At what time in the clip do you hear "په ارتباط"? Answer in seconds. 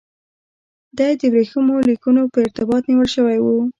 2.31-2.83